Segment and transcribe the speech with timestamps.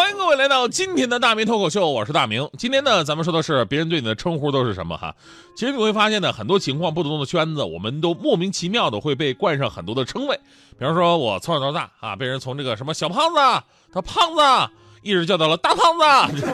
[0.00, 2.48] 欢迎各位来到今天的大明脱口秀，我是大明。
[2.56, 5.14] 今天呢，咱们说的是别人对你的称呼都是什么哈？
[5.54, 10.40] 其实你会发现呢，很多情况不同的圈子，我们都莫名其妙的会被冠上很多的称谓。
[10.78, 14.72] 比方说，我从小到大啊，被人从这个什么小胖子、他胖子，
[15.02, 16.46] 一直叫到了大胖子，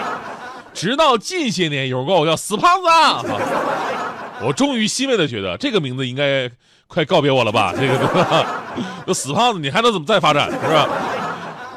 [0.72, 2.88] 直到近些年有人管我叫死胖子，
[4.40, 6.50] 我终于欣慰的觉得这个名字应该
[6.86, 7.74] 快告别我了吧？
[7.76, 7.86] 这
[9.06, 10.88] 个 死胖子，你还能怎么再发展是吧？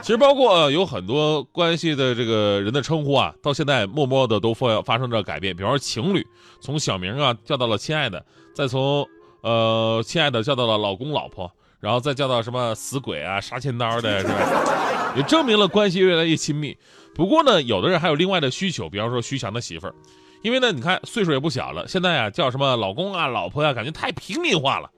[0.01, 5.55] 其实包括有很多关系的这个人的称呼啊，到现在默默的都发发生着改变。
[5.55, 6.25] 比方说情侣，
[6.59, 9.07] 从小名啊叫到了亲爱的，再从
[9.41, 15.13] 呃亲爱的叫到了老公老婆，然后再叫到什么死鬼啊、杀千刀的，是吧？
[15.15, 16.75] 也证明了关系越来越亲密。
[17.13, 19.93] 不过呢，有的人还有另外的需求，比方说徐翔的媳妇儿，
[20.41, 24.89] 因为呢，你看岁数也不小了，现在啊叫什么老公啊、老婆呀、感觉太平民化了，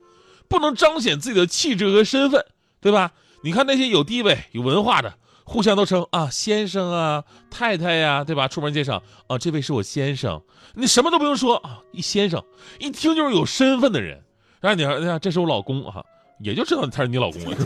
[0.48, 2.46] 不能彰显自己的气质和身份，
[2.80, 3.12] 对吧？
[3.44, 5.14] 你看那些有地位、有文化的，
[5.44, 8.48] 互相都称啊先生啊、太太呀、对吧？
[8.48, 10.42] 出门介绍啊，这位是我先生，
[10.76, 12.42] 你什么都不用说啊，一先生，
[12.80, 14.24] 一听就是有身份的人。
[14.62, 16.02] 然后你说，哎呀，这是我老公啊，
[16.40, 17.58] 也就知道他是你老公了，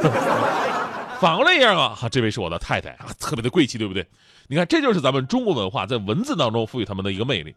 [1.21, 4.03] 反过来一样啊，哈，这位是我的太太啊，特别的贵气，对不对？
[4.47, 7.55] 你看，这就是咱们中国文化在文字当中赋予他们的一个魅力。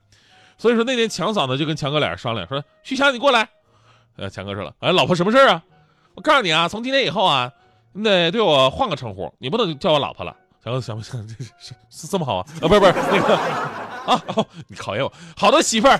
[0.59, 3.49] 所以说那天强嫂呢就跟强哥俩商量，说徐强你过来。
[4.17, 5.63] 呃，强哥说了，哎，老婆什么事儿啊？
[6.15, 7.51] 我告诉你啊，从今天以后啊，
[7.93, 10.37] 你得对我换个称呼，你不能叫我老婆了。
[10.63, 11.27] 强哥想不想？
[11.27, 12.47] 这是是这么好啊？
[12.61, 15.99] 啊，不是不是那个啊，哦，你考验我，好的媳妇儿。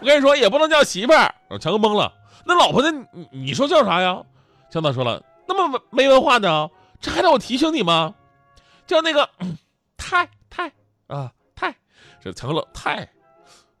[0.00, 1.34] 我跟你说，也不能叫媳妇儿。
[1.58, 2.12] 强哥懵了，
[2.44, 3.06] 那老婆呢？
[3.12, 4.22] 你你说叫啥呀？
[4.70, 6.68] 强嫂说了，那么没文化呢，
[7.00, 8.14] 这还让我提醒你吗？
[8.86, 9.28] 叫那个
[9.96, 10.70] 太太
[11.06, 11.74] 啊太，
[12.22, 13.08] 这强哥老太，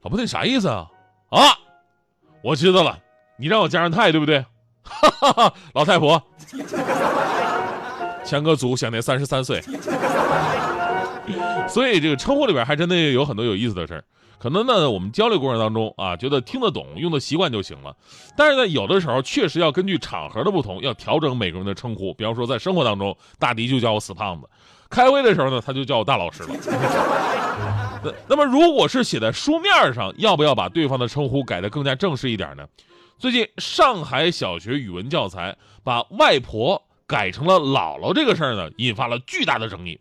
[0.02, 0.88] 老婆你啥意思啊？
[1.30, 1.58] 啊，
[2.42, 2.98] 我知道了，
[3.36, 4.44] 你让我加上太对不对？
[4.82, 6.22] 哈哈哈，老太婆。
[8.24, 9.60] 强哥祖享年三十三岁，
[11.68, 14.04] 所以这个称呼里边还真的有很多有意思的事儿。
[14.38, 17.94] 可能呢，我们交流过程当中啊，觉得听得懂、用的习惯就行了。
[18.36, 22.14] 但是呢，有的时候确实要根据场合的不同，要调整每个人的称呼。
[22.14, 24.46] 比方说，在生活当中，大迪就叫我死胖子；
[24.88, 26.50] 开会的时候呢，他就叫我大老师了。
[28.28, 32.64] 那么，如果是写在书面上，要不要把对方的称呼改得更加正式一点呢？
[33.20, 35.54] 最近，上海小学语文教材
[35.84, 40.00] 把外婆改成了姥姥这个事儿呢，引发了巨大的争议。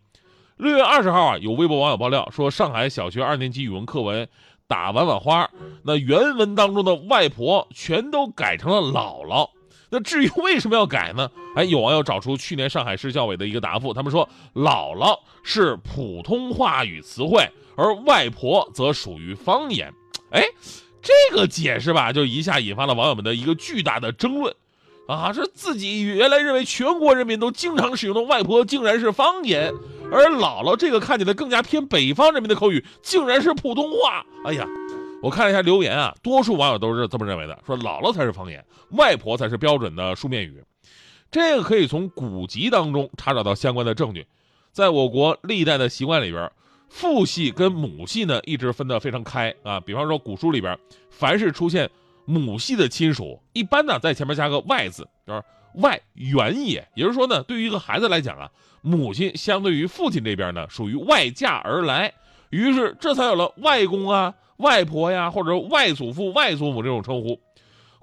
[0.56, 4.25] 六月二十号啊，有微博网友爆料说，上海小学二年级语文课文
[4.68, 5.44] 《打碗碗花》，
[5.84, 9.50] 那原文当中的外婆全都改成了姥姥。
[9.90, 11.29] 那至于为什么要改呢？
[11.58, 19.94] 哎，有网友找出去年上海市教委的一个答复，他们说姥姥是普通话语词汇，而外婆则属于方言。
[20.31, 20.41] 哎，
[21.02, 24.54] 这个解释吧，就一下引发了网友们的一个巨大的争论。
[25.08, 29.74] 啊，说自己原来认为全国人民都经常使用的外婆竟然是方言，
[30.12, 34.24] 而姥姥这个看起来更加偏北方人民的口语竟然是普通话。
[34.46, 34.68] 哎呀，
[35.24, 40.64] 我看了一下留言啊，多数网友都是这么认为的，说姥姥才是方言，外婆才是标准的书面语。
[41.32, 44.28] 这个可以从古籍当中查找到相关的证据。
[44.72, 46.52] 在我国历代的习惯里边，
[46.90, 49.80] 父系跟母系呢一直分得非常开啊。
[49.80, 50.78] 比方说古书里边，
[51.10, 51.90] 凡是出现
[52.26, 55.42] 母系的亲属，一般呢在前面加个外字，就是
[55.76, 56.86] 外远也。
[56.96, 58.50] 也就是说呢，对于一个孩子来讲啊，
[58.82, 62.14] 母亲相对于父亲这边呢，属于外嫁而来，
[62.50, 67.40] 于是这才有了外公啊、外婆呀，或者外祖父、外祖母这种称呼。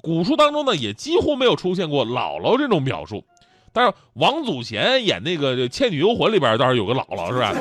[0.00, 3.24] 古书当中呢，也几乎没有出现过姥姥这种表述。
[3.72, 7.52] 但是王祖贤演那个《倩女幽魂》里边倒是有个姥姥，是吧？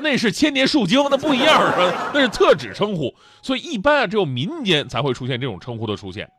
[0.00, 2.10] 那是千年树精，那不一样，是吧？
[2.14, 6.30] 那是特指称呼，所以一般啊，只有民间才会出现这种称呼的出现。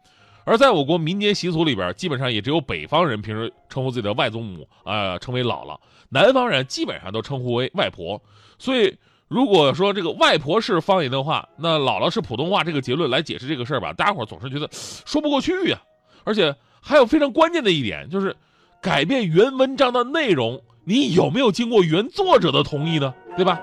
[0.45, 5.77] 而在我国民间习俗里边，基本上也只有北方人平时称呼自己的外祖母啊、称为姥姥，
[6.09, 8.19] 南方人基本上都称呼为外婆。
[8.57, 8.97] 所以，
[9.27, 15.79] 如果说这个外婆是方言的话，那姥姥是普通话，这个结论来解释这个事儿吧，大家伙总是觉得说不过去呀。
[16.23, 18.35] 而且还有非常关键的一点，就是
[18.81, 23.13] 改变原文章的内容，你有没有经过原作者的同意呢？
[23.39, 23.61] 对吧？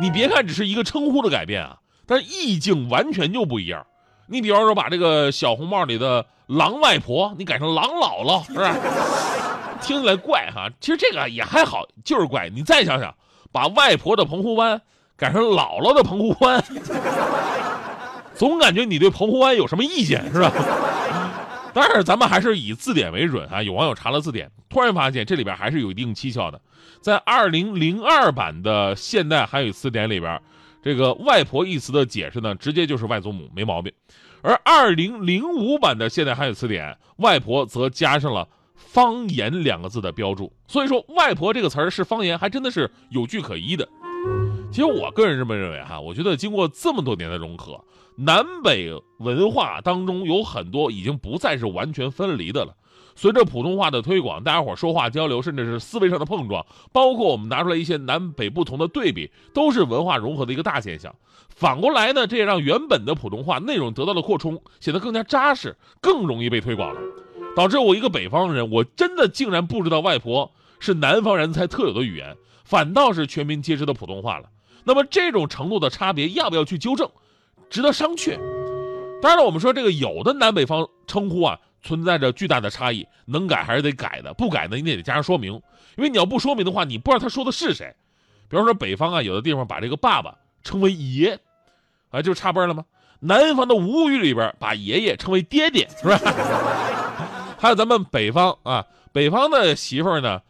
[0.00, 1.76] 你别看只是一个称呼的改变啊，
[2.06, 3.84] 但意境完全就不一样。
[4.26, 8.74] 你比方说把这个小红帽里的狼外婆，你改成狼姥姥，是吧？
[9.82, 12.48] 听起来怪哈，其实这个也还好，就是怪。
[12.48, 13.14] 你再想想，
[13.52, 14.80] 把外婆的澎湖湾
[15.16, 16.64] 改成姥姥的澎湖湾，
[18.34, 20.50] 总感觉你对澎湖湾有什么意见是吧？
[21.80, 23.62] 但是咱们还是以字典为准啊！
[23.62, 26.60] 有网友查了字典，突然发现这里边还是有一定蹊跷的。
[27.00, 30.40] 在二零零二版的现代汉语词典里边，
[30.82, 33.92] 这个“外婆”一词的解释呢，直接就是外祖母，没毛病。
[34.42, 40.52] 而二零零五版的现代汉语词典，“外婆”则加上了“方言”两个字的标注。
[40.66, 43.88] 所以说，“外婆”这个词儿是方言，还真的是有据可依的。
[44.70, 47.82] 其实我个人这么认为哈，我觉得经过这么多年的融合，
[48.16, 52.74] 南北文化当中有很多已经不再是完全分离的了。
[53.16, 61.12] 随着普通话的推广，大家伙说话交流，甚至是思维上的碰撞，包括我们拿出来一些南北不同的对比，都是文化融合的一个大现象。
[61.48, 67.00] 反过来呢，这也让原本的普通话内容得到了扩充，显得更加扎实，更容易被推广了。
[67.56, 74.48] 导致我一个北方人，我真的竟然不知道外婆是南方人才特有的语言，反倒是全民皆知的普通话了。
[74.84, 77.10] 那么这种程度的差别要不要去纠正，
[77.70, 78.38] 值得商榷。
[79.20, 85.52] 当然了，我们说这个有的南北方称呼啊存在着巨大的差异，能改还是得改的，不改呢你也得加上说明，
[85.96, 87.94] 因为你要不说明的话，你不知道他说的是谁。
[88.48, 91.38] 比方说北方啊，有的地方把这个爸爸称为爷，
[92.10, 92.84] 啊就差辈了吗？
[93.20, 96.16] 南方的吴语里边把爷爷称为爹爹，是吧？
[97.58, 100.40] 还有咱们北方啊，北方的媳妇儿呢，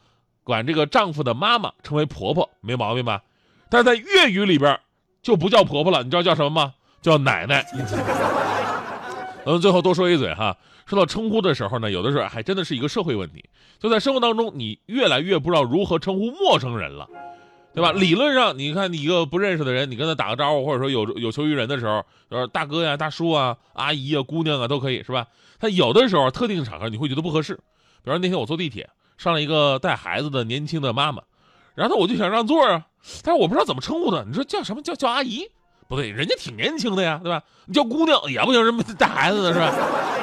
[0.45, 3.23] 管这个丈夫的妈妈称为婆婆，没毛病吧？
[3.71, 4.79] 但是在粤语里边
[5.23, 6.75] 就不叫婆婆了，你知道叫什么吗？
[7.01, 7.65] 叫奶奶。
[9.47, 13.45] 嗯，最后多说一嘴哈，说到称呼的时候呢，有的时候还真的是一个社会问题。
[13.79, 17.09] 就在生活当中，你越来越不知道如何称呼陌生人了，
[17.73, 17.93] 对吧？
[17.93, 25.27] 理论上，你看你一个不认识的人，你跟他打个招呼，或者说有有求于人的时候，呃，大哥呀、大叔啊、阿姨啊、姑娘啊都可以，是吧？
[25.61, 27.55] 他有的时候特定场合你会觉得不合适，
[28.03, 31.23] 比如那天我坐地铁上了一个带孩子的年轻的妈妈。
[31.75, 32.88] 然后我就想让座啊，
[33.23, 34.25] 但是我不知道怎么称呼她。
[34.27, 35.49] 你说叫什么叫叫阿姨？
[35.89, 37.43] 不对，人家挺年轻的呀，对吧？
[37.67, 39.73] 你叫姑娘也不行，人带孩子的是吧？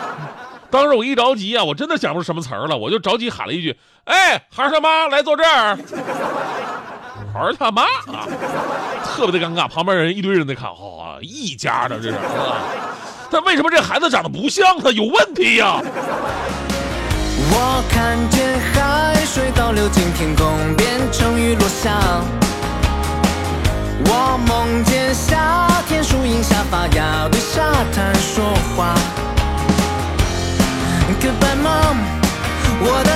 [0.70, 3.76] 当时我一着急啊，我真的想不出什么词儿了，我就着急喊了一句
[4.06, 5.78] ：“哎，孩儿他妈来坐这儿。”
[7.34, 8.28] 孩儿他妈啊，
[9.04, 12.18] 特别的尴尬，旁边人一堆人在看，哦，一家的这是。
[13.32, 14.92] 但为什么这孩子长得不像他？
[14.92, 15.82] 有问题呀？
[17.52, 22.45] 我看见海水倒流进天空，变成雨落下。
[24.18, 27.62] 我梦见夏天树荫下发芽，对沙
[27.94, 28.96] 滩说话。
[31.20, 31.98] Goodbye mom，
[32.80, 33.12] 我的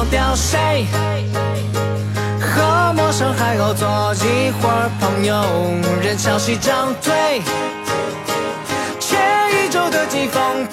[0.00, 0.86] 忘掉谁，
[2.40, 5.44] 和陌生海鸥做一会儿朋友，
[6.00, 7.42] 人潮汐涨退，
[8.98, 10.66] 全宇宙的季风